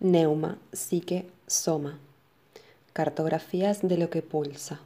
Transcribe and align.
Neuma, 0.00 0.58
psique, 0.72 1.28
soma. 1.48 1.98
Cartografías 2.92 3.80
de 3.82 3.98
lo 3.98 4.10
que 4.10 4.22
pulsa. 4.22 4.78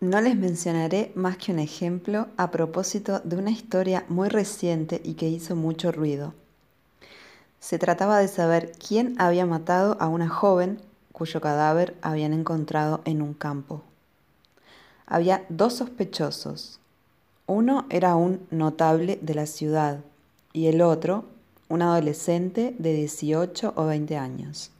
No 0.00 0.20
les 0.20 0.34
mencionaré 0.36 1.12
más 1.14 1.36
que 1.36 1.52
un 1.52 1.60
ejemplo 1.60 2.26
a 2.36 2.50
propósito 2.50 3.20
de 3.20 3.36
una 3.36 3.52
historia 3.52 4.04
muy 4.08 4.28
reciente 4.28 5.00
y 5.04 5.14
que 5.14 5.28
hizo 5.28 5.54
mucho 5.54 5.92
ruido. 5.92 6.34
Se 7.60 7.78
trataba 7.78 8.18
de 8.18 8.26
saber 8.26 8.72
quién 8.72 9.14
había 9.20 9.46
matado 9.46 9.96
a 10.00 10.08
una 10.08 10.28
joven 10.28 10.82
cuyo 11.12 11.40
cadáver 11.40 11.96
habían 12.02 12.32
encontrado 12.32 13.00
en 13.04 13.22
un 13.22 13.32
campo. 13.32 13.84
Había 15.06 15.46
dos 15.48 15.74
sospechosos, 15.74 16.80
uno 17.46 17.86
era 17.90 18.16
un 18.16 18.40
notable 18.50 19.18
de 19.22 19.34
la 19.34 19.46
ciudad 19.46 20.00
y 20.52 20.66
el 20.66 20.82
otro 20.82 21.24
un 21.68 21.82
adolescente 21.82 22.74
de 22.78 22.92
18 22.92 23.72
o 23.76 23.86
20 23.86 24.16
años. 24.16 24.70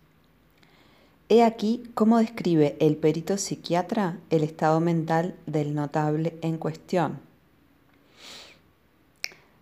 He 1.29 1.43
aquí 1.43 1.83
cómo 1.95 2.19
describe 2.19 2.77
el 2.79 2.97
perito 2.97 3.37
psiquiatra 3.37 4.19
el 4.31 4.45
estado 4.45 4.79
mental 4.81 5.35
del 5.47 5.75
notable 5.75 6.37
en 6.43 6.59
cuestión. 6.59 7.19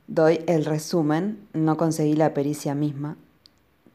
Doy 0.07 0.41
el 0.47 0.67
resumen, 0.67 1.39
no 1.55 1.79
conseguí 1.79 2.15
la 2.15 2.35
pericia 2.35 2.75
misma, 2.75 3.17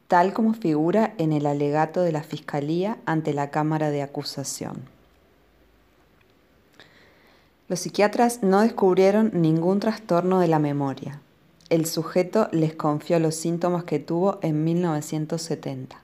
tal 0.08 0.32
como 0.32 0.54
figura 0.54 1.14
en 1.18 1.32
el 1.32 1.46
alegato 1.46 2.02
de 2.02 2.10
la 2.10 2.24
Fiscalía 2.24 2.98
ante 3.06 3.32
la 3.32 3.50
Cámara 3.50 3.90
de 3.90 4.02
Acusación. 4.02 4.82
Los 7.70 7.78
psiquiatras 7.78 8.42
no 8.42 8.62
descubrieron 8.62 9.30
ningún 9.32 9.78
trastorno 9.78 10.40
de 10.40 10.48
la 10.48 10.58
memoria. 10.58 11.22
El 11.68 11.86
sujeto 11.86 12.48
les 12.50 12.74
confió 12.74 13.20
los 13.20 13.36
síntomas 13.36 13.84
que 13.84 14.00
tuvo 14.00 14.40
en 14.42 14.64
1970. 14.64 16.02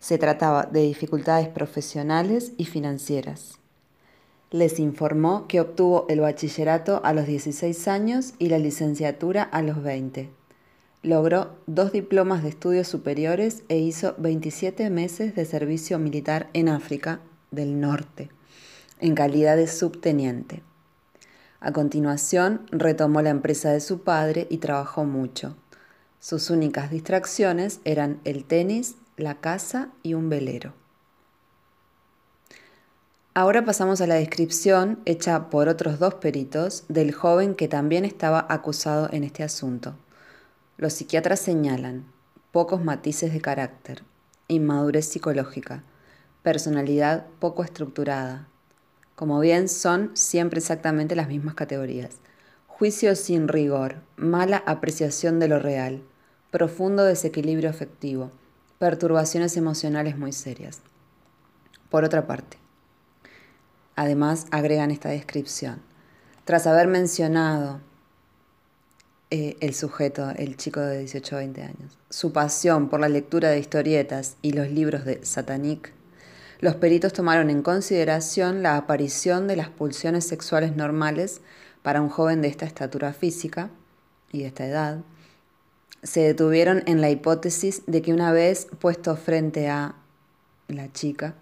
Se 0.00 0.18
trataba 0.18 0.64
de 0.64 0.82
dificultades 0.82 1.46
profesionales 1.46 2.54
y 2.56 2.64
financieras. 2.64 3.60
Les 4.50 4.80
informó 4.80 5.46
que 5.46 5.60
obtuvo 5.60 6.06
el 6.08 6.18
bachillerato 6.18 7.00
a 7.04 7.12
los 7.12 7.28
16 7.28 7.86
años 7.86 8.34
y 8.40 8.48
la 8.48 8.58
licenciatura 8.58 9.44
a 9.44 9.62
los 9.62 9.80
20. 9.80 10.28
Logró 11.04 11.54
dos 11.68 11.92
diplomas 11.92 12.42
de 12.42 12.48
estudios 12.48 12.88
superiores 12.88 13.62
e 13.68 13.78
hizo 13.78 14.16
27 14.18 14.90
meses 14.90 15.36
de 15.36 15.44
servicio 15.44 16.00
militar 16.00 16.50
en 16.52 16.68
África 16.68 17.20
del 17.52 17.80
Norte 17.80 18.28
en 19.00 19.14
calidad 19.14 19.56
de 19.56 19.66
subteniente. 19.66 20.62
A 21.60 21.72
continuación, 21.72 22.66
retomó 22.70 23.22
la 23.22 23.30
empresa 23.30 23.70
de 23.70 23.80
su 23.80 24.02
padre 24.02 24.46
y 24.50 24.58
trabajó 24.58 25.04
mucho. 25.04 25.56
Sus 26.20 26.50
únicas 26.50 26.90
distracciones 26.90 27.80
eran 27.84 28.20
el 28.24 28.44
tenis, 28.44 28.96
la 29.16 29.40
casa 29.40 29.90
y 30.02 30.14
un 30.14 30.28
velero. 30.28 30.74
Ahora 33.36 33.64
pasamos 33.64 34.00
a 34.00 34.06
la 34.06 34.14
descripción 34.14 35.00
hecha 35.06 35.50
por 35.50 35.68
otros 35.68 35.98
dos 35.98 36.14
peritos 36.14 36.84
del 36.88 37.12
joven 37.12 37.56
que 37.56 37.66
también 37.66 38.04
estaba 38.04 38.46
acusado 38.48 39.08
en 39.10 39.24
este 39.24 39.42
asunto. 39.42 39.96
Los 40.76 40.92
psiquiatras 40.92 41.40
señalan 41.40 42.04
pocos 42.52 42.84
matices 42.84 43.32
de 43.32 43.40
carácter, 43.40 44.04
inmadurez 44.46 45.06
psicológica, 45.06 45.82
personalidad 46.44 47.26
poco 47.40 47.64
estructurada, 47.64 48.48
como 49.14 49.40
bien 49.40 49.68
son 49.68 50.10
siempre 50.14 50.58
exactamente 50.58 51.16
las 51.16 51.28
mismas 51.28 51.54
categorías. 51.54 52.16
Juicio 52.66 53.14
sin 53.14 53.48
rigor, 53.48 53.96
mala 54.16 54.62
apreciación 54.66 55.38
de 55.38 55.48
lo 55.48 55.58
real, 55.58 56.02
profundo 56.50 57.04
desequilibrio 57.04 57.70
afectivo, 57.70 58.30
perturbaciones 58.78 59.56
emocionales 59.56 60.18
muy 60.18 60.32
serias. 60.32 60.80
Por 61.88 62.04
otra 62.04 62.26
parte, 62.26 62.58
además 63.94 64.46
agregan 64.50 64.90
esta 64.90 65.10
descripción. 65.10 65.80
Tras 66.44 66.66
haber 66.66 66.88
mencionado 66.88 67.80
eh, 69.30 69.56
el 69.60 69.74
sujeto, 69.74 70.30
el 70.36 70.56
chico 70.56 70.80
de 70.80 70.98
18 70.98 71.36
o 71.36 71.38
20 71.38 71.62
años, 71.62 71.98
su 72.10 72.32
pasión 72.32 72.88
por 72.88 73.00
la 73.00 73.08
lectura 73.08 73.50
de 73.50 73.60
historietas 73.60 74.36
y 74.42 74.52
los 74.52 74.70
libros 74.70 75.04
de 75.04 75.24
Satanic, 75.24 75.92
los 76.64 76.76
peritos 76.76 77.12
tomaron 77.12 77.50
en 77.50 77.60
consideración 77.60 78.62
la 78.62 78.78
aparición 78.78 79.46
de 79.46 79.54
las 79.54 79.68
pulsiones 79.68 80.26
sexuales 80.26 80.74
normales 80.74 81.42
para 81.82 82.00
un 82.00 82.08
joven 82.08 82.40
de 82.40 82.48
esta 82.48 82.64
estatura 82.64 83.12
física 83.12 83.68
y 84.32 84.40
de 84.40 84.46
esta 84.46 84.64
edad. 84.64 85.00
Se 86.02 86.20
detuvieron 86.20 86.82
en 86.86 87.02
la 87.02 87.10
hipótesis 87.10 87.82
de 87.86 88.00
que 88.00 88.14
una 88.14 88.32
vez 88.32 88.66
puesto 88.78 89.14
frente 89.14 89.68
a 89.68 89.96
la 90.68 90.90
chica, 90.90 91.34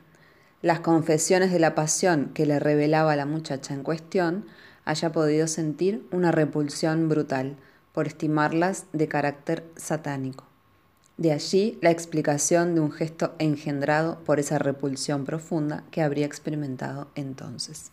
las 0.60 0.80
confesiones 0.80 1.52
de 1.52 1.60
la 1.60 1.76
pasión 1.76 2.32
que 2.34 2.44
le 2.44 2.58
revelaba 2.58 3.14
la 3.14 3.24
muchacha 3.24 3.74
en 3.74 3.84
cuestión 3.84 4.46
haya 4.84 5.12
podido 5.12 5.46
sentir 5.46 6.04
una 6.10 6.32
repulsión 6.32 7.08
brutal 7.08 7.54
por 7.92 8.08
estimarlas 8.08 8.86
de 8.92 9.06
carácter 9.06 9.62
satánico. 9.76 10.51
De 11.22 11.30
allí 11.30 11.78
la 11.80 11.92
explicación 11.92 12.74
de 12.74 12.80
un 12.80 12.90
gesto 12.90 13.32
engendrado 13.38 14.18
por 14.24 14.40
esa 14.40 14.58
repulsión 14.58 15.24
profunda 15.24 15.84
que 15.92 16.02
habría 16.02 16.26
experimentado 16.26 17.12
entonces. 17.14 17.92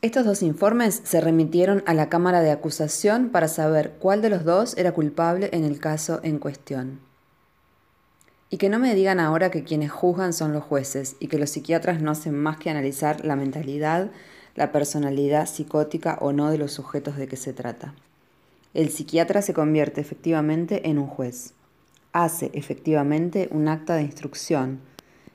Estos 0.00 0.24
dos 0.24 0.42
informes 0.42 1.02
se 1.04 1.20
remitieron 1.20 1.82
a 1.84 1.92
la 1.92 2.08
Cámara 2.08 2.40
de 2.40 2.52
Acusación 2.52 3.28
para 3.28 3.48
saber 3.48 3.96
cuál 3.98 4.22
de 4.22 4.30
los 4.30 4.46
dos 4.46 4.74
era 4.78 4.92
culpable 4.92 5.50
en 5.52 5.64
el 5.64 5.78
caso 5.78 6.20
en 6.22 6.38
cuestión. 6.38 7.00
Y 8.48 8.56
que 8.56 8.70
no 8.70 8.78
me 8.78 8.94
digan 8.94 9.20
ahora 9.20 9.50
que 9.50 9.62
quienes 9.62 9.92
juzgan 9.92 10.32
son 10.32 10.54
los 10.54 10.64
jueces 10.64 11.16
y 11.20 11.28
que 11.28 11.38
los 11.38 11.50
psiquiatras 11.50 12.00
no 12.00 12.12
hacen 12.12 12.34
más 12.34 12.56
que 12.56 12.70
analizar 12.70 13.22
la 13.26 13.36
mentalidad, 13.36 14.10
la 14.54 14.72
personalidad 14.72 15.46
psicótica 15.46 16.16
o 16.22 16.32
no 16.32 16.50
de 16.50 16.56
los 16.56 16.72
sujetos 16.72 17.18
de 17.18 17.28
que 17.28 17.36
se 17.36 17.52
trata 17.52 17.94
el 18.76 18.90
psiquiatra 18.90 19.40
se 19.40 19.54
convierte 19.54 20.02
efectivamente 20.02 20.88
en 20.88 20.98
un 20.98 21.06
juez. 21.06 21.54
Hace 22.12 22.50
efectivamente 22.52 23.48
un 23.50 23.68
acta 23.68 23.94
de 23.94 24.02
instrucción, 24.02 24.80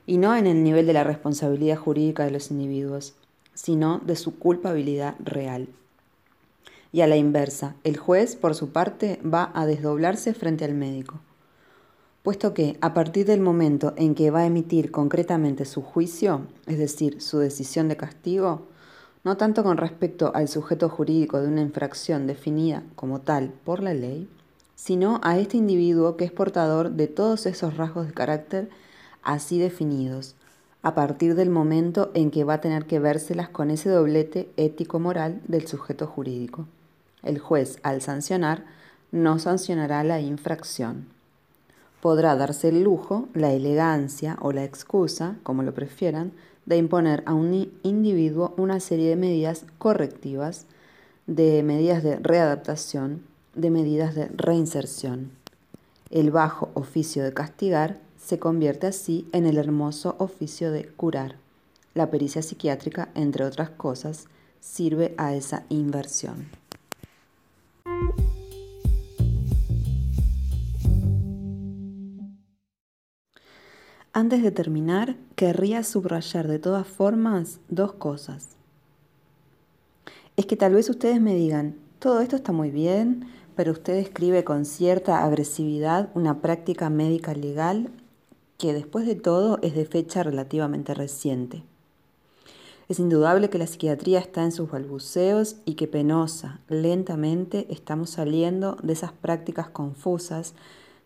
y 0.06 0.18
no 0.18 0.36
en 0.36 0.46
el 0.46 0.62
nivel 0.62 0.86
de 0.86 0.92
la 0.92 1.02
responsabilidad 1.02 1.76
jurídica 1.76 2.24
de 2.24 2.30
los 2.30 2.52
individuos, 2.52 3.14
sino 3.54 3.98
de 3.98 4.14
su 4.14 4.38
culpabilidad 4.38 5.16
real. 5.18 5.68
Y 6.92 7.00
a 7.00 7.08
la 7.08 7.16
inversa, 7.16 7.74
el 7.82 7.96
juez, 7.96 8.36
por 8.36 8.54
su 8.54 8.70
parte, 8.70 9.18
va 9.22 9.50
a 9.54 9.66
desdoblarse 9.66 10.34
frente 10.34 10.64
al 10.64 10.74
médico, 10.74 11.20
puesto 12.22 12.54
que 12.54 12.76
a 12.80 12.94
partir 12.94 13.26
del 13.26 13.40
momento 13.40 13.92
en 13.96 14.14
que 14.14 14.30
va 14.30 14.40
a 14.40 14.46
emitir 14.46 14.92
concretamente 14.92 15.64
su 15.64 15.82
juicio, 15.82 16.42
es 16.66 16.78
decir, 16.78 17.20
su 17.20 17.38
decisión 17.38 17.88
de 17.88 17.96
castigo, 17.96 18.68
no 19.24 19.36
tanto 19.36 19.62
con 19.62 19.76
respecto 19.76 20.32
al 20.34 20.48
sujeto 20.48 20.88
jurídico 20.88 21.40
de 21.40 21.48
una 21.48 21.60
infracción 21.60 22.26
definida 22.26 22.82
como 22.96 23.20
tal 23.20 23.52
por 23.64 23.82
la 23.82 23.94
ley, 23.94 24.28
sino 24.74 25.20
a 25.22 25.38
este 25.38 25.56
individuo 25.56 26.16
que 26.16 26.24
es 26.24 26.32
portador 26.32 26.90
de 26.90 27.06
todos 27.06 27.46
esos 27.46 27.76
rasgos 27.76 28.08
de 28.08 28.14
carácter 28.14 28.68
así 29.22 29.58
definidos, 29.58 30.34
a 30.82 30.94
partir 30.96 31.36
del 31.36 31.50
momento 31.50 32.10
en 32.14 32.32
que 32.32 32.42
va 32.42 32.54
a 32.54 32.60
tener 32.60 32.86
que 32.86 32.98
vérselas 32.98 33.48
con 33.48 33.70
ese 33.70 33.88
doblete 33.88 34.50
ético-moral 34.56 35.40
del 35.46 35.68
sujeto 35.68 36.08
jurídico. 36.08 36.66
El 37.22 37.38
juez, 37.38 37.78
al 37.84 38.02
sancionar, 38.02 38.64
no 39.12 39.38
sancionará 39.38 40.02
la 40.02 40.20
infracción. 40.20 41.06
Podrá 42.00 42.34
darse 42.34 42.70
el 42.70 42.82
lujo, 42.82 43.28
la 43.34 43.52
elegancia 43.52 44.36
o 44.40 44.50
la 44.50 44.64
excusa, 44.64 45.36
como 45.44 45.62
lo 45.62 45.72
prefieran, 45.72 46.32
de 46.66 46.76
imponer 46.76 47.22
a 47.26 47.34
un 47.34 47.72
individuo 47.82 48.54
una 48.56 48.80
serie 48.80 49.08
de 49.08 49.16
medidas 49.16 49.64
correctivas, 49.78 50.66
de 51.26 51.62
medidas 51.62 52.02
de 52.02 52.16
readaptación, 52.16 53.22
de 53.54 53.70
medidas 53.70 54.14
de 54.14 54.28
reinserción. 54.28 55.30
El 56.10 56.30
bajo 56.30 56.70
oficio 56.74 57.24
de 57.24 57.32
castigar 57.32 58.00
se 58.16 58.38
convierte 58.38 58.86
así 58.86 59.28
en 59.32 59.46
el 59.46 59.56
hermoso 59.56 60.14
oficio 60.18 60.70
de 60.70 60.86
curar. 60.86 61.36
La 61.94 62.10
pericia 62.10 62.42
psiquiátrica, 62.42 63.10
entre 63.14 63.44
otras 63.44 63.70
cosas, 63.70 64.26
sirve 64.60 65.14
a 65.18 65.34
esa 65.34 65.64
inversión. 65.68 66.61
Antes 74.14 74.42
de 74.42 74.50
terminar, 74.50 75.16
querría 75.36 75.82
subrayar 75.82 76.46
de 76.46 76.58
todas 76.58 76.86
formas 76.86 77.60
dos 77.70 77.94
cosas. 77.94 78.50
Es 80.36 80.44
que 80.44 80.54
tal 80.54 80.74
vez 80.74 80.90
ustedes 80.90 81.18
me 81.18 81.34
digan, 81.34 81.76
todo 81.98 82.20
esto 82.20 82.36
está 82.36 82.52
muy 82.52 82.70
bien, 82.70 83.26
pero 83.56 83.72
usted 83.72 83.94
escribe 83.94 84.44
con 84.44 84.66
cierta 84.66 85.24
agresividad 85.24 86.10
una 86.14 86.42
práctica 86.42 86.90
médica 86.90 87.32
legal 87.32 87.88
que 88.58 88.74
después 88.74 89.06
de 89.06 89.14
todo 89.14 89.58
es 89.62 89.74
de 89.74 89.86
fecha 89.86 90.22
relativamente 90.22 90.92
reciente. 90.92 91.62
Es 92.90 92.98
indudable 92.98 93.48
que 93.48 93.56
la 93.56 93.66
psiquiatría 93.66 94.18
está 94.18 94.44
en 94.44 94.52
sus 94.52 94.70
balbuceos 94.70 95.56
y 95.64 95.74
que 95.74 95.88
penosa, 95.88 96.60
lentamente 96.68 97.66
estamos 97.70 98.10
saliendo 98.10 98.76
de 98.82 98.92
esas 98.92 99.12
prácticas 99.12 99.70
confusas 99.70 100.52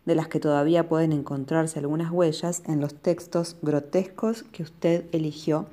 de 0.07 0.15
las 0.15 0.29
que 0.29 0.39
todavía 0.39 0.87
pueden 0.87 1.11
encontrarse 1.11 1.79
algunas 1.79 2.11
huellas 2.13 2.63
en 2.65 2.79
los 2.79 2.95
textos 2.95 3.57
grotescos 3.61 4.43
que 4.43 4.63
usted 4.63 5.03
eligió 5.11 5.67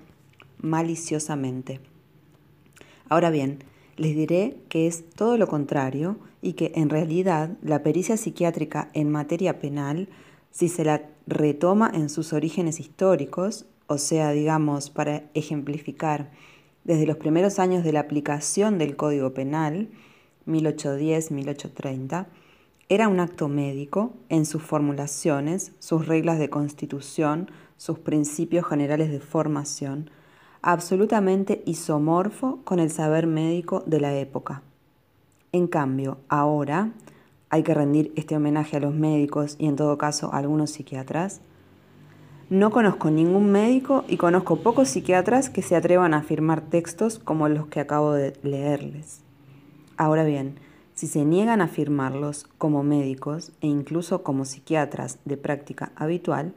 maliciosamente. 0.58 1.80
Ahora 3.08 3.30
bien, 3.30 3.60
les 3.96 4.16
diré 4.16 4.56
que 4.68 4.88
es 4.88 5.08
todo 5.10 5.38
lo 5.38 5.46
contrario 5.46 6.16
y 6.42 6.54
que 6.54 6.72
en 6.74 6.90
realidad 6.90 7.50
la 7.62 7.84
pericia 7.84 8.16
psiquiátrica 8.16 8.90
en 8.92 9.08
materia 9.08 9.60
penal, 9.60 10.08
si 10.50 10.68
se 10.68 10.84
la 10.84 11.02
retoma 11.28 11.88
en 11.94 12.08
sus 12.08 12.32
orígenes 12.32 12.80
históricos, 12.80 13.66
o 13.86 13.98
sea, 13.98 14.32
digamos, 14.32 14.90
para 14.90 15.22
ejemplificar, 15.34 16.32
desde 16.82 17.06
los 17.06 17.18
primeros 17.18 17.60
años 17.60 17.84
de 17.84 17.92
la 17.92 18.00
aplicación 18.00 18.78
del 18.78 18.96
Código 18.96 19.32
Penal, 19.32 19.90
1810-1830, 20.48 22.26
era 22.88 23.08
un 23.08 23.20
acto 23.20 23.48
médico 23.48 24.12
en 24.28 24.44
sus 24.44 24.62
formulaciones, 24.62 25.72
sus 25.78 26.06
reglas 26.06 26.38
de 26.38 26.50
constitución, 26.50 27.50
sus 27.76 27.98
principios 27.98 28.66
generales 28.66 29.10
de 29.10 29.20
formación, 29.20 30.10
absolutamente 30.62 31.62
isomorfo 31.66 32.60
con 32.64 32.78
el 32.78 32.90
saber 32.90 33.26
médico 33.26 33.82
de 33.86 34.00
la 34.00 34.14
época. 34.14 34.62
En 35.52 35.66
cambio, 35.66 36.18
ahora 36.28 36.90
hay 37.50 37.62
que 37.62 37.74
rendir 37.74 38.12
este 38.16 38.36
homenaje 38.36 38.76
a 38.76 38.80
los 38.80 38.94
médicos 38.94 39.56
y 39.58 39.66
en 39.66 39.76
todo 39.76 39.96
caso 39.98 40.32
a 40.32 40.38
algunos 40.38 40.70
psiquiatras, 40.70 41.40
no 42.50 42.70
conozco 42.70 43.10
ningún 43.10 43.50
médico 43.50 44.04
y 44.06 44.18
conozco 44.18 44.56
pocos 44.56 44.88
psiquiatras 44.88 45.48
que 45.48 45.62
se 45.62 45.76
atrevan 45.76 46.12
a 46.12 46.18
afirmar 46.18 46.60
textos 46.60 47.18
como 47.18 47.48
los 47.48 47.68
que 47.68 47.80
acabo 47.80 48.12
de 48.12 48.34
leerles. 48.42 49.22
Ahora 49.96 50.24
bien, 50.24 50.56
si 50.94 51.06
se 51.08 51.24
niegan 51.24 51.60
a 51.60 51.64
afirmarlos 51.64 52.46
como 52.56 52.82
médicos 52.82 53.52
e 53.60 53.66
incluso 53.66 54.22
como 54.22 54.44
psiquiatras 54.44 55.18
de 55.24 55.36
práctica 55.36 55.92
habitual, 55.96 56.54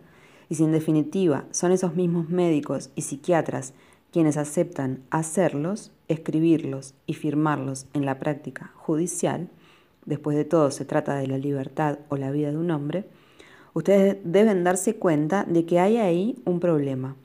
y 0.50 0.56
si 0.56 0.64
en 0.64 0.72
definitiva 0.72 1.46
son 1.52 1.72
esos 1.72 1.96
mismos 1.96 2.30
médicos 2.30 2.92
y 2.96 3.02
psiquiatras 3.02 3.74
quienes 4.12 4.38
aceptan 4.38 5.04
hacerlos, 5.10 5.92
escribirlos 6.08 6.94
y 7.06 7.16
firmarlos 7.16 7.88
en 7.94 8.06
la 8.06 8.20
práctica 8.20 8.72
judicial, 8.76 9.50
después 10.06 10.38
de 10.38 10.46
todo 10.46 10.72
se 10.72 10.86
trata 10.86 11.16
de 11.16 11.28
la 11.28 11.38
libertad 11.38 12.00
o 12.10 12.16
la 12.16 12.32
vida 12.32 12.52
de 12.52 12.58
un 12.58 12.72
hombre, 12.72 13.06
ustedes 13.74 14.18
deben 14.24 14.64
darse 14.64 14.96
cuenta 14.96 15.44
de 15.44 15.66
que 15.66 15.80
hay 15.80 15.98
ahí 15.98 16.42
un 16.46 16.60
problema. 16.60 17.16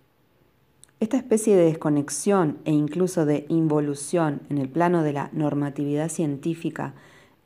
Esta 1.02 1.16
especie 1.16 1.56
de 1.56 1.64
desconexión 1.64 2.58
e 2.64 2.70
incluso 2.70 3.26
de 3.26 3.44
involución 3.48 4.40
en 4.50 4.58
el 4.58 4.68
plano 4.68 5.02
de 5.02 5.12
la 5.12 5.30
normatividad 5.32 6.08
científica 6.08 6.94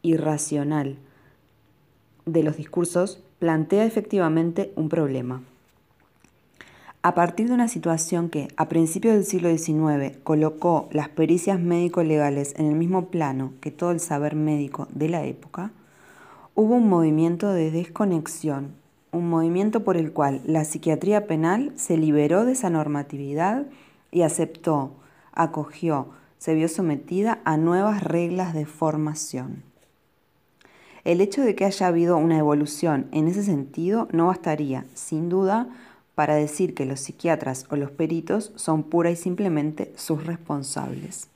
y 0.02 0.18
racional 0.18 0.98
de 2.26 2.42
los 2.42 2.58
discursos 2.58 3.18
plantea 3.38 3.86
efectivamente 3.86 4.74
un 4.76 4.90
problema. 4.90 5.42
A 7.00 7.14
partir 7.14 7.48
de 7.48 7.54
una 7.54 7.68
situación 7.68 8.28
que, 8.28 8.48
a 8.58 8.68
principios 8.68 9.14
del 9.14 9.24
siglo 9.24 9.48
XIX, 9.48 10.18
colocó 10.22 10.90
las 10.92 11.08
pericias 11.08 11.58
médico-legales 11.58 12.52
en 12.58 12.66
el 12.66 12.74
mismo 12.74 13.06
plano 13.06 13.54
que 13.62 13.70
todo 13.70 13.90
el 13.90 14.00
saber 14.00 14.34
médico 14.34 14.86
de 14.90 15.08
la 15.08 15.24
época, 15.24 15.70
hubo 16.54 16.74
un 16.74 16.90
movimiento 16.90 17.50
de 17.52 17.70
desconexión 17.70 18.72
un 19.16 19.28
movimiento 19.28 19.82
por 19.82 19.96
el 19.96 20.12
cual 20.12 20.40
la 20.44 20.64
psiquiatría 20.64 21.26
penal 21.26 21.72
se 21.74 21.96
liberó 21.96 22.44
de 22.44 22.52
esa 22.52 22.70
normatividad 22.70 23.66
y 24.10 24.22
aceptó, 24.22 24.92
acogió, 25.32 26.08
se 26.38 26.54
vio 26.54 26.68
sometida 26.68 27.40
a 27.44 27.56
nuevas 27.56 28.04
reglas 28.04 28.54
de 28.54 28.66
formación. 28.66 29.62
El 31.04 31.20
hecho 31.20 31.42
de 31.42 31.54
que 31.54 31.64
haya 31.64 31.86
habido 31.86 32.16
una 32.16 32.38
evolución 32.38 33.06
en 33.12 33.28
ese 33.28 33.42
sentido 33.42 34.08
no 34.12 34.26
bastaría, 34.26 34.84
sin 34.94 35.28
duda, 35.28 35.68
para 36.14 36.34
decir 36.34 36.74
que 36.74 36.86
los 36.86 37.00
psiquiatras 37.00 37.66
o 37.70 37.76
los 37.76 37.90
peritos 37.90 38.52
son 38.56 38.82
pura 38.82 39.10
y 39.10 39.16
simplemente 39.16 39.92
sus 39.96 40.26
responsables. 40.26 41.28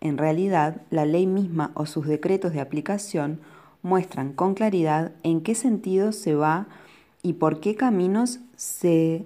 En 0.00 0.16
realidad, 0.16 0.80
la 0.90 1.04
ley 1.04 1.26
misma 1.26 1.72
o 1.74 1.86
sus 1.86 2.06
decretos 2.06 2.52
de 2.52 2.60
aplicación 2.60 3.40
muestran 3.82 4.32
con 4.32 4.54
claridad 4.54 5.12
en 5.22 5.42
qué 5.42 5.54
sentido 5.54 6.12
se 6.12 6.34
va 6.34 6.66
y 7.22 7.34
por 7.34 7.60
qué 7.60 7.76
caminos 7.76 8.40
se 8.56 9.24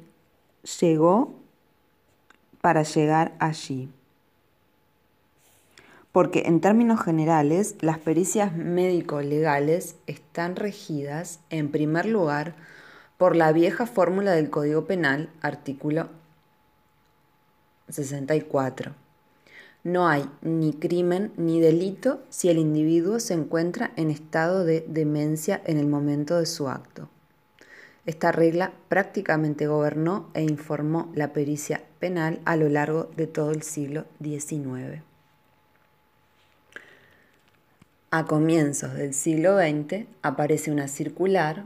llegó 0.80 1.34
para 2.60 2.82
llegar 2.82 3.34
allí. 3.38 3.88
Porque 6.12 6.44
en 6.46 6.60
términos 6.60 7.02
generales, 7.02 7.76
las 7.80 7.98
pericias 7.98 8.56
médico-legales 8.56 9.96
están 10.06 10.56
regidas, 10.56 11.40
en 11.50 11.70
primer 11.70 12.06
lugar, 12.06 12.54
por 13.18 13.36
la 13.36 13.52
vieja 13.52 13.86
fórmula 13.86 14.32
del 14.32 14.50
Código 14.50 14.84
Penal, 14.86 15.28
artículo 15.40 16.08
64 17.88 19.04
no 19.84 20.08
hay 20.08 20.24
ni 20.40 20.72
crimen 20.72 21.30
ni 21.36 21.60
delito 21.60 22.22
si 22.30 22.48
el 22.48 22.56
individuo 22.56 23.20
se 23.20 23.34
encuentra 23.34 23.92
en 23.96 24.10
estado 24.10 24.64
de 24.64 24.82
demencia 24.88 25.60
en 25.66 25.76
el 25.78 25.86
momento 25.86 26.38
de 26.38 26.46
su 26.46 26.68
acto. 26.68 27.10
Esta 28.06 28.32
regla 28.32 28.72
prácticamente 28.88 29.66
gobernó 29.66 30.30
e 30.34 30.42
informó 30.42 31.10
la 31.14 31.32
pericia 31.32 31.82
penal 31.98 32.40
a 32.44 32.56
lo 32.56 32.68
largo 32.68 33.10
de 33.16 33.26
todo 33.26 33.50
el 33.50 33.62
siglo 33.62 34.04
XIX. 34.22 35.02
A 38.10 38.26
comienzos 38.26 38.94
del 38.94 39.14
siglo 39.14 39.58
XX 39.58 40.06
aparece 40.22 40.70
una 40.70 40.86
circular, 40.86 41.64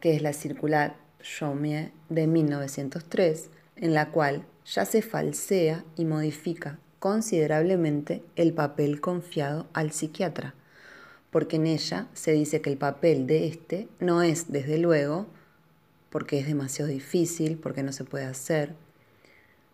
que 0.00 0.14
es 0.14 0.22
la 0.22 0.32
circular 0.32 0.94
Chaumier 1.20 1.90
de 2.08 2.26
1903, 2.26 3.50
en 3.76 3.92
la 3.92 4.10
cual 4.10 4.46
ya 4.64 4.84
se 4.84 5.02
falsea 5.02 5.84
y 5.96 6.04
modifica 6.04 6.78
considerablemente 6.98 8.22
el 8.36 8.54
papel 8.54 9.00
confiado 9.00 9.66
al 9.74 9.92
psiquiatra, 9.92 10.54
porque 11.34 11.56
en 11.56 11.66
ella 11.66 12.06
se 12.12 12.30
dice 12.30 12.60
que 12.60 12.70
el 12.70 12.78
papel 12.78 13.26
de 13.26 13.48
éste 13.48 13.88
no 13.98 14.22
es, 14.22 14.52
desde 14.52 14.78
luego, 14.78 15.26
porque 16.08 16.38
es 16.38 16.46
demasiado 16.46 16.88
difícil, 16.88 17.58
porque 17.58 17.82
no 17.82 17.90
se 17.90 18.04
puede 18.04 18.24
hacer, 18.24 18.76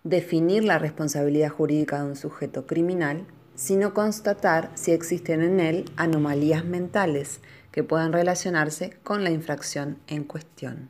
definir 0.02 0.64
la 0.64 0.78
responsabilidad 0.78 1.50
jurídica 1.50 1.98
de 1.98 2.08
un 2.08 2.16
sujeto 2.16 2.66
criminal, 2.66 3.26
sino 3.56 3.92
constatar 3.92 4.70
si 4.74 4.92
existen 4.92 5.42
en 5.42 5.60
él 5.60 5.84
anomalías 5.96 6.64
mentales 6.64 7.40
que 7.72 7.84
puedan 7.84 8.14
relacionarse 8.14 8.96
con 9.02 9.22
la 9.22 9.28
infracción 9.28 9.98
en 10.06 10.24
cuestión. 10.24 10.88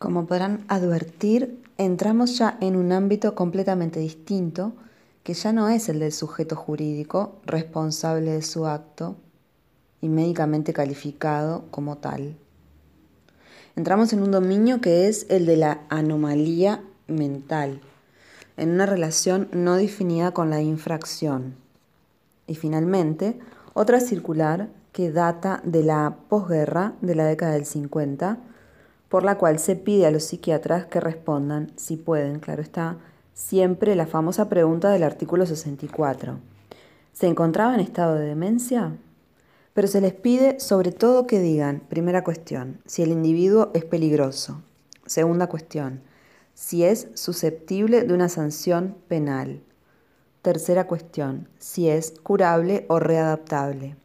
Como 0.00 0.26
podrán 0.26 0.64
advertir, 0.66 1.62
entramos 1.78 2.38
ya 2.38 2.56
en 2.60 2.76
un 2.76 2.92
ámbito 2.92 3.34
completamente 3.34 4.00
distinto, 4.00 4.72
que 5.22 5.34
ya 5.34 5.52
no 5.52 5.68
es 5.68 5.88
el 5.88 6.00
del 6.00 6.12
sujeto 6.12 6.54
jurídico 6.54 7.36
responsable 7.46 8.32
de 8.32 8.42
su 8.42 8.66
acto 8.66 9.16
y 10.00 10.08
médicamente 10.08 10.72
calificado 10.72 11.64
como 11.70 11.96
tal. 11.96 12.36
Entramos 13.76 14.12
en 14.12 14.22
un 14.22 14.30
dominio 14.30 14.80
que 14.80 15.08
es 15.08 15.26
el 15.30 15.46
de 15.46 15.56
la 15.56 15.80
anomalía 15.88 16.82
mental, 17.08 17.80
en 18.56 18.70
una 18.70 18.86
relación 18.86 19.48
no 19.52 19.74
definida 19.74 20.32
con 20.32 20.50
la 20.50 20.60
infracción. 20.60 21.56
Y 22.46 22.54
finalmente, 22.54 23.38
otra 23.72 23.98
circular 23.98 24.68
que 24.92 25.10
data 25.10 25.60
de 25.64 25.82
la 25.82 26.18
posguerra 26.28 26.92
de 27.00 27.16
la 27.16 27.24
década 27.24 27.52
del 27.52 27.64
50, 27.64 28.38
por 29.08 29.22
la 29.22 29.38
cual 29.38 29.58
se 29.58 29.76
pide 29.76 30.06
a 30.06 30.10
los 30.10 30.24
psiquiatras 30.24 30.86
que 30.86 31.00
respondan, 31.00 31.72
si 31.76 31.96
pueden, 31.96 32.40
claro 32.40 32.62
está, 32.62 32.98
siempre 33.32 33.96
la 33.96 34.06
famosa 34.06 34.48
pregunta 34.48 34.90
del 34.90 35.02
artículo 35.02 35.46
64. 35.46 36.38
¿Se 37.12 37.26
encontraba 37.26 37.74
en 37.74 37.80
estado 37.80 38.16
de 38.16 38.26
demencia? 38.26 38.96
Pero 39.72 39.88
se 39.88 40.00
les 40.00 40.14
pide 40.14 40.60
sobre 40.60 40.92
todo 40.92 41.26
que 41.26 41.40
digan, 41.40 41.80
primera 41.88 42.24
cuestión, 42.24 42.80
si 42.86 43.02
el 43.02 43.10
individuo 43.10 43.70
es 43.74 43.84
peligroso. 43.84 44.62
Segunda 45.06 45.48
cuestión, 45.48 46.00
si 46.54 46.84
es 46.84 47.08
susceptible 47.14 48.02
de 48.02 48.14
una 48.14 48.28
sanción 48.28 48.96
penal. 49.08 49.60
Tercera 50.42 50.86
cuestión, 50.86 51.48
si 51.58 51.88
es 51.88 52.14
curable 52.22 52.86
o 52.88 53.00
readaptable. 53.00 53.96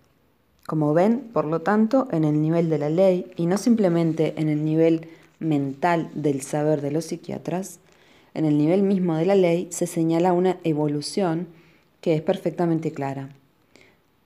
Como 0.69 0.93
ven, 0.93 1.31
por 1.33 1.45
lo 1.45 1.61
tanto, 1.61 2.07
en 2.11 2.23
el 2.23 2.43
nivel 2.43 2.69
de 2.69 2.77
la 2.77 2.91
ley 2.91 3.31
y 3.35 3.47
no 3.47 3.57
simplemente 3.57 4.35
en 4.37 4.49
el 4.49 4.63
nivel 4.63 5.07
mental 5.39 6.11
del 6.13 6.41
saber 6.41 6.81
de 6.81 6.91
los 6.91 7.05
psiquiatras, 7.05 7.79
en 8.35 8.45
el 8.45 8.55
nivel 8.55 8.83
mismo 8.83 9.15
de 9.15 9.25
la 9.25 9.33
ley 9.33 9.67
se 9.71 9.87
señala 9.87 10.31
una 10.31 10.57
evolución 10.63 11.47
que 12.01 12.13
es 12.13 12.21
perfectamente 12.21 12.91
clara. 12.91 13.29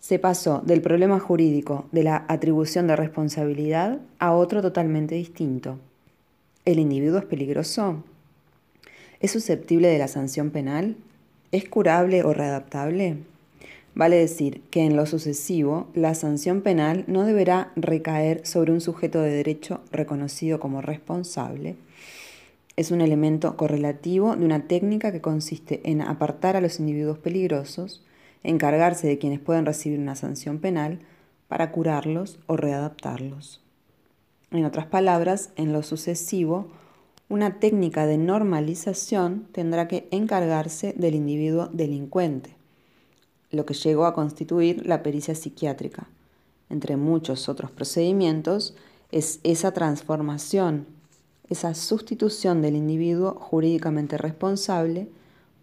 se 0.01 0.19
pasó 0.19 0.61
del 0.65 0.81
problema 0.81 1.17
jurídico 1.17 1.85
de 1.93 2.03
la 2.03 2.25
atribución 2.27 2.87
de 2.87 2.97
responsabilidad 2.97 3.99
a 4.19 4.33
otro 4.33 4.61
totalmente 4.61 5.15
distinto. 5.15 5.79
¿El 6.65 6.77
individuo 6.77 7.19
es 7.19 7.25
peligroso? 7.25 8.03
¿Es 9.21 9.31
susceptible 9.31 9.87
de 9.87 9.97
la 9.97 10.09
sanción 10.09 10.49
penal? 10.49 10.97
¿Es 11.53 11.69
curable 11.69 12.21
o 12.25 12.33
readaptable? 12.33 13.19
Vale 13.95 14.17
decir 14.17 14.61
que 14.71 14.85
en 14.85 14.95
lo 14.95 15.05
sucesivo, 15.05 15.87
la 15.93 16.15
sanción 16.15 16.61
penal 16.61 17.03
no 17.07 17.25
deberá 17.25 17.71
recaer 17.75 18.45
sobre 18.45 18.71
un 18.71 18.81
sujeto 18.81 19.21
de 19.21 19.29
derecho 19.29 19.81
reconocido 19.91 20.59
como 20.59 20.81
responsable. 20.81 21.75
Es 22.75 22.89
un 22.89 23.01
elemento 23.01 23.55
correlativo 23.55 24.35
de 24.35 24.45
una 24.45 24.67
técnica 24.67 25.11
que 25.11 25.21
consiste 25.21 25.79
en 25.83 26.01
apartar 26.01 26.55
a 26.55 26.61
los 26.61 26.79
individuos 26.79 27.19
peligrosos, 27.19 28.03
encargarse 28.41 29.07
de 29.07 29.19
quienes 29.19 29.39
pueden 29.39 29.67
recibir 29.67 29.99
una 29.99 30.15
sanción 30.15 30.57
penal 30.57 30.99
para 31.47 31.71
curarlos 31.71 32.39
o 32.47 32.57
readaptarlos. 32.57 33.61
En 34.49 34.65
otras 34.65 34.87
palabras, 34.87 35.51
en 35.55 35.71
lo 35.71 35.83
sucesivo, 35.83 36.67
una 37.29 37.59
técnica 37.59 38.07
de 38.07 38.17
normalización 38.17 39.47
tendrá 39.51 39.87
que 39.87 40.07
encargarse 40.09 40.93
del 40.97 41.13
individuo 41.13 41.69
delincuente, 41.71 42.55
lo 43.53 43.65
que 43.65 43.73
llegó 43.73 44.05
a 44.05 44.13
constituir 44.13 44.85
la 44.85 45.03
pericia 45.03 45.35
psiquiátrica. 45.35 46.07
Entre 46.69 46.97
muchos 46.97 47.47
otros 47.47 47.71
procedimientos, 47.71 48.75
es 49.11 49.39
esa 49.43 49.71
transformación, 49.71 50.87
esa 51.47 51.75
sustitución 51.75 52.61
del 52.61 52.75
individuo 52.75 53.35
jurídicamente 53.39 54.17
responsable 54.17 55.07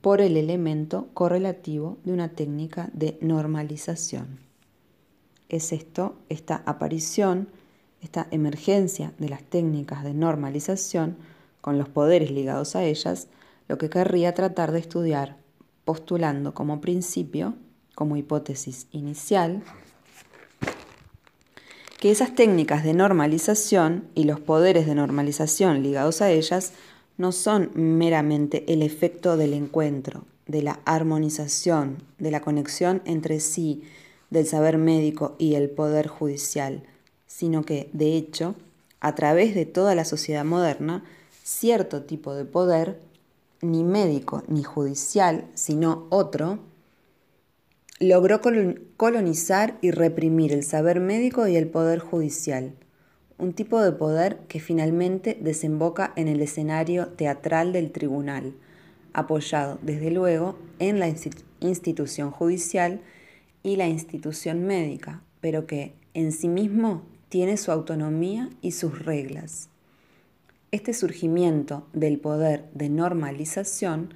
por 0.00 0.20
el 0.20 0.36
elemento 0.36 1.08
correlativo 1.14 1.98
de 2.04 2.12
una 2.12 2.28
técnica 2.28 2.90
de 2.92 3.18
normalización. 3.20 4.38
Es 5.48 5.72
esto, 5.72 6.14
esta 6.28 6.62
aparición, 6.64 7.48
esta 8.02 8.28
emergencia 8.30 9.12
de 9.18 9.28
las 9.28 9.42
técnicas 9.42 10.04
de 10.04 10.14
normalización 10.14 11.16
con 11.60 11.76
los 11.76 11.88
poderes 11.88 12.30
ligados 12.30 12.76
a 12.76 12.84
ellas, 12.84 13.26
lo 13.66 13.78
que 13.78 13.90
querría 13.90 14.32
tratar 14.32 14.70
de 14.70 14.78
estudiar, 14.78 15.36
postulando 15.84 16.54
como 16.54 16.80
principio, 16.80 17.54
como 17.94 18.16
hipótesis 18.16 18.86
inicial, 18.92 19.62
que 21.98 22.10
esas 22.10 22.34
técnicas 22.34 22.82
de 22.82 22.94
normalización 22.94 24.08
y 24.14 24.24
los 24.24 24.40
poderes 24.40 24.86
de 24.86 24.94
normalización 24.94 25.82
ligados 25.82 26.22
a 26.22 26.30
ellas 26.30 26.72
no 27.18 27.32
son 27.32 27.70
meramente 27.74 28.64
el 28.72 28.80
efecto 28.80 29.36
del 29.36 29.52
encuentro, 29.52 30.24
de 30.46 30.62
la 30.62 30.80
armonización, 30.86 32.02
de 32.18 32.30
la 32.30 32.40
conexión 32.40 33.02
entre 33.04 33.40
sí 33.40 33.82
del 34.30 34.46
saber 34.46 34.78
médico 34.78 35.34
y 35.38 35.54
el 35.54 35.68
poder 35.68 36.08
judicial, 36.08 36.82
sino 37.26 37.64
que, 37.64 37.90
de 37.92 38.16
hecho, 38.16 38.54
a 39.00 39.14
través 39.14 39.54
de 39.54 39.66
toda 39.66 39.94
la 39.94 40.04
sociedad 40.04 40.44
moderna, 40.44 41.04
cierto 41.44 42.02
tipo 42.02 42.34
de 42.34 42.44
poder, 42.46 43.00
ni 43.60 43.84
médico 43.84 44.42
ni 44.48 44.62
judicial, 44.62 45.46
sino 45.54 46.06
otro, 46.08 46.58
logró 48.00 48.40
colonizar 48.96 49.78
y 49.80 49.92
reprimir 49.92 50.52
el 50.52 50.64
saber 50.64 50.98
médico 50.98 51.46
y 51.46 51.56
el 51.56 51.68
poder 51.68 52.00
judicial 52.00 52.74
un 53.40 53.54
tipo 53.54 53.80
de 53.80 53.92
poder 53.92 54.38
que 54.48 54.60
finalmente 54.60 55.36
desemboca 55.40 56.12
en 56.14 56.28
el 56.28 56.42
escenario 56.42 57.08
teatral 57.08 57.72
del 57.72 57.90
tribunal, 57.90 58.54
apoyado 59.14 59.78
desde 59.82 60.10
luego 60.10 60.58
en 60.78 61.00
la 61.00 61.08
institución 61.60 62.30
judicial 62.30 63.00
y 63.62 63.76
la 63.76 63.88
institución 63.88 64.66
médica, 64.66 65.22
pero 65.40 65.66
que 65.66 65.94
en 66.12 66.32
sí 66.32 66.48
mismo 66.48 67.02
tiene 67.30 67.56
su 67.56 67.72
autonomía 67.72 68.50
y 68.60 68.72
sus 68.72 69.04
reglas. 69.04 69.70
Este 70.70 70.92
surgimiento 70.92 71.88
del 71.92 72.18
poder 72.18 72.68
de 72.74 72.90
normalización, 72.90 74.12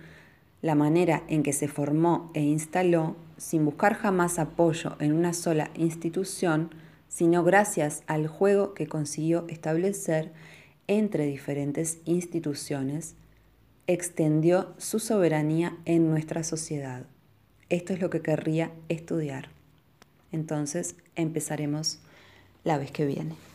la 0.61 0.75
manera 0.75 1.25
en 1.29 1.43
que 1.43 1.53
se 1.53 1.67
formó 1.67 2.31
e 2.35 2.43
instaló, 2.43 3.17
sin 3.37 3.65
buscar 3.65 3.95
jamás 3.95 4.39
apoyo 4.39 4.97
en 5.01 5.13
una 5.13 5.33
sola 5.33 5.71
institución, 5.75 6.71
sino 7.09 7.45
gracias 7.45 8.03
al 8.07 8.27
juego 8.27 8.75
que 8.75 8.87
consiguió 8.87 9.45
establecer 9.49 10.33
entre 10.87 11.27
diferentes 11.27 11.99
instituciones, 12.05 13.15
extendió 13.87 14.75
su 14.79 14.99
soberanía 14.99 15.77
en 15.85 16.11
nuestra 16.11 16.43
sociedad. 16.45 17.05
Esto 17.69 17.93
es 17.93 18.01
lo 18.01 18.11
que 18.11 18.21
querría 18.21 18.73
estudiar. 18.89 19.49
Entonces 20.33 20.97
empezaremos 21.17 21.99
la 22.65 22.79
vez 22.79 22.91
que 22.91 23.07
viene. 23.07 23.54